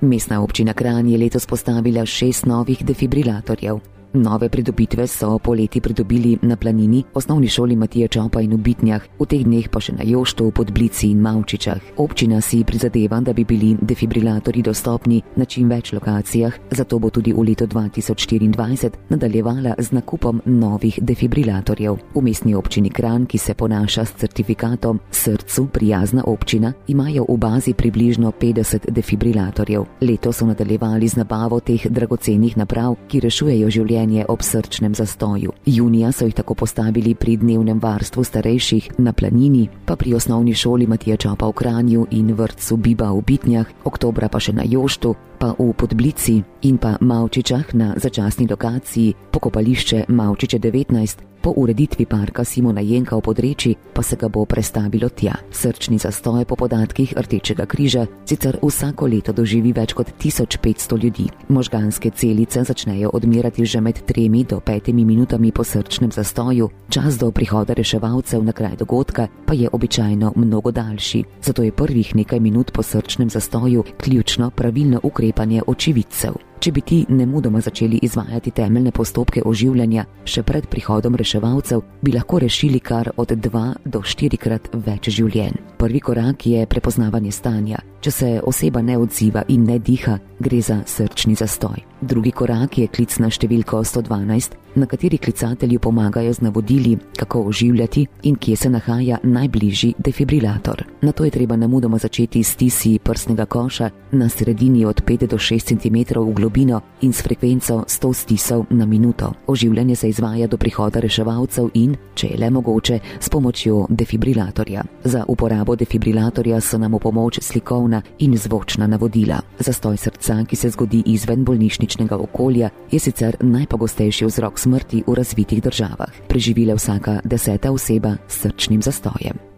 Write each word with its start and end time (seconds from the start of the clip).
Mestna 0.00 0.42
občina 0.42 0.72
Kran 0.72 1.08
je 1.08 1.18
letos 1.18 1.46
postavila 1.46 2.06
šest 2.06 2.46
novih 2.46 2.84
defibrilatorjev. 2.84 3.95
Nove 4.12 4.48
pridobitve 4.48 5.06
so 5.06 5.38
poleti 5.38 5.80
pridobili 5.80 6.38
na 6.42 6.56
planini, 6.56 7.04
osnovni 7.14 7.48
šoli 7.48 7.76
Matija 7.76 8.08
Čopa 8.08 8.40
in 8.40 8.52
v 8.52 8.56
Bitnjah, 8.56 9.02
v 9.18 9.26
teh 9.26 9.42
dneh 9.44 9.68
pa 9.68 9.80
še 9.80 9.92
na 9.92 10.04
Joštu, 10.06 10.50
Podblici 10.50 11.10
in 11.10 11.20
Mavčičah. 11.20 11.98
Občina 12.00 12.40
si 12.40 12.62
prizadeva, 12.64 13.20
da 13.20 13.32
bi 13.32 13.44
bili 13.44 13.74
defibrilatorji 13.80 14.62
dostopni 14.62 15.20
na 15.36 15.44
čim 15.44 15.68
več 15.68 15.92
lokacijah, 15.92 16.54
zato 16.70 16.98
bo 16.98 17.10
tudi 17.10 17.32
v 17.32 17.44
letu 17.44 17.66
2024 17.66 19.10
nadaljevala 19.10 19.74
z 19.78 19.92
nakupom 19.92 20.40
novih 20.46 20.98
defibrilatorjev. 21.02 21.98
V 22.14 22.22
mestni 22.22 22.54
občini 22.54 22.90
Kran, 22.90 23.26
ki 23.26 23.38
se 23.38 23.54
ponaša 23.54 24.04
s 24.04 24.16
certifikatom 24.22 25.00
Srcu 25.10 25.66
prijazna 25.72 26.24
občina, 26.26 26.72
imajo 26.88 27.26
v 27.28 27.36
bazi 27.36 27.74
približno 27.74 28.32
50 28.32 28.90
defibrilatorjev. 28.90 29.84
Leto 30.00 30.32
so 30.32 30.46
nadaljevali 30.46 31.08
z 31.08 31.16
nabavo 31.16 31.60
teh 31.60 31.86
dragocenih 31.90 32.56
naprav, 32.56 32.96
ki 33.08 33.20
rešujejo 33.20 33.70
življenje 33.70 33.95
življenje 33.96 34.26
ob 34.28 34.42
srčnem 34.42 34.94
zastoju. 34.94 35.52
Junija 35.64 36.12
so 36.12 36.26
jih 36.26 36.34
tako 36.34 36.54
postavili 36.54 37.14
pri 37.14 37.36
dnevnem 37.36 37.80
varstvu 37.80 38.24
starejših 38.24 38.90
na 38.98 39.12
planini, 39.12 39.68
pa 39.86 39.96
pri 39.96 40.14
osnovni 40.14 40.54
šoli 40.54 40.86
Matija 40.86 41.16
Čapa 41.16 41.48
v 41.48 41.52
Kranju 41.52 42.06
in 42.10 42.34
vrtcu 42.34 42.76
Biba 42.76 43.10
v 43.12 43.22
Bitnjah, 43.24 43.66
oktobra 43.84 44.28
pa 44.28 44.40
še 44.40 44.52
na 44.52 44.64
Joštu, 44.68 45.14
pa 45.38 45.54
v 45.56 45.72
Podblici 45.72 46.42
in 46.62 46.76
pa 46.78 46.96
Mavčičah 47.00 47.72
na 47.74 47.94
začasni 47.96 48.46
lokaciji 48.48 49.14
pokopališče 49.32 50.04
Mavčiče 50.08 50.58
19, 50.58 51.24
po 51.46 51.54
ureditvi 51.56 52.06
parka 52.10 52.42
Simona 52.44 52.82
Jenka 52.82 53.14
v 53.14 53.22
podreči 53.22 53.70
pa 53.94 54.02
se 54.02 54.16
ga 54.18 54.26
bo 54.26 54.42
prestavilo 54.44 55.06
tja. 55.08 55.38
Srčni 55.54 55.94
zastoj 55.94 56.42
po 56.42 56.58
podatkih 56.58 57.14
Rdečega 57.14 57.66
križa 57.70 58.06
sicer 58.26 58.58
vsako 58.58 59.06
leto 59.06 59.30
doživi 59.30 59.70
več 59.70 59.94
kot 59.94 60.10
1500 60.18 60.98
ljudi. 60.98 61.28
Možganske 61.48 62.10
celice 62.10 62.64
začnejo 62.66 63.14
odmirati 63.14 63.62
že 63.62 63.78
med 63.80 64.02
3 64.02 64.26
do 64.42 64.58
5 64.58 64.90
minutami 64.90 65.52
po 65.52 65.62
srčnem 65.62 66.10
zastoju, 66.10 66.68
čas 66.90 67.14
do 67.14 67.30
prihoda 67.30 67.78
reševalcev 67.78 68.42
na 68.42 68.50
kraj 68.52 68.74
dogodka 68.82 69.28
pa 69.46 69.54
je 69.54 69.70
običajno 69.72 70.32
mnogo 70.36 70.74
daljši. 70.74 71.24
Zato 71.42 71.62
je 71.62 71.70
prvih 71.70 72.16
nekaj 72.16 72.40
minut 72.40 72.72
po 72.74 72.82
srčnem 72.82 73.30
zastoju 73.30 73.84
ključno 74.02 74.50
pravilno 74.50 75.00
ukrepanje 75.02 75.62
očividcev. 75.66 76.55
Če 76.60 76.72
bi 76.72 76.80
ti 76.80 76.98
nemudoma 77.08 77.60
začeli 77.60 78.00
izvajati 78.02 78.50
temeljne 78.50 78.92
postopke 78.92 79.42
oživljanja 79.44 80.06
še 80.24 80.42
pred 80.42 80.66
prihodom 80.72 81.14
reševalcev, 81.14 81.82
bi 82.02 82.16
lahko 82.16 82.40
rešili 82.42 82.80
kar 82.80 83.12
od 83.16 83.36
2 83.36 83.64
do 83.84 84.00
4 84.00 84.40
krat 84.40 84.70
več 84.72 85.10
življenj. 85.12 85.75
Prvi 85.86 86.00
korak 86.00 86.46
je 86.46 86.66
prepoznavanje 86.66 87.30
stanja. 87.30 87.78
Če 88.00 88.10
se 88.10 88.28
oseba 88.42 88.82
ne 88.82 88.96
odziva 88.98 89.44
in 89.48 89.68
ne 89.70 89.78
diha, 89.78 90.18
gre 90.42 90.58
za 90.60 90.80
srčni 90.86 91.34
zastoj. 91.38 91.84
Drugi 92.00 92.32
korak 92.34 92.78
je 92.78 92.90
klic 92.90 93.14
na 93.22 93.30
številko 93.30 93.84
112, 93.86 94.56
na 94.76 94.86
kateri 94.86 95.16
klicatelju 95.18 95.78
pomagajo 95.80 96.32
z 96.32 96.44
navodili, 96.44 96.98
kako 97.16 97.46
oživljati 97.48 98.06
in 98.28 98.36
kje 98.36 98.56
se 98.56 98.70
nahaja 98.70 99.18
najbližji 99.22 99.94
defibrilator. 99.98 100.84
Na 101.02 101.12
to 101.12 101.24
je 101.24 101.30
treba 101.30 101.56
nemudoma 101.56 101.98
začeti 101.98 102.42
s 102.44 102.56
tisi 102.56 102.98
prsnega 102.98 103.46
koša 103.46 103.90
na 104.12 104.28
sredini 104.28 104.84
od 104.84 105.02
5 105.06 105.26
do 105.26 105.38
6 105.38 105.72
cm 105.72 106.20
v 106.20 106.34
globino 106.34 106.80
in 107.00 107.12
s 107.12 107.22
frekvenco 107.22 107.84
100 107.88 108.12
stisov 108.14 108.66
na 108.70 108.86
minuto. 108.86 109.32
Oživljanje 109.46 109.96
se 109.96 110.08
izvaja 110.08 110.46
do 110.46 110.56
prihoda 110.56 111.00
reševalcev 111.00 111.70
in, 111.74 111.96
če 112.14 112.26
je 112.26 112.38
le 112.38 112.50
mogoče, 112.50 112.98
s 113.20 113.28
pomočjo 113.28 113.86
defibrilatorja. 113.88 114.84
Za 115.04 115.24
uporabo 115.28 115.75
defibrilatorja 115.76 116.60
so 116.60 116.78
nam 116.78 116.94
v 116.94 117.00
pomoč 117.00 117.40
slikovna 117.42 118.02
in 118.18 118.36
zvočna 118.36 118.86
navodila. 118.86 119.40
Zastoj 119.58 119.96
srca, 119.96 120.42
ki 120.48 120.56
se 120.56 120.70
zgodi 120.70 121.02
izven 121.06 121.44
bolnišničnega 121.44 122.16
okolja, 122.16 122.70
je 122.90 122.98
sicer 122.98 123.36
najpogostejši 123.40 124.26
vzrok 124.26 124.58
smrti 124.58 125.04
v 125.06 125.14
razvitih 125.14 125.62
državah. 125.62 126.12
Preživela 126.28 126.74
vsaka 126.74 127.20
deseta 127.24 127.72
oseba 127.72 128.16
s 128.28 128.42
srčnim 128.42 128.82
zastojem. 128.82 129.55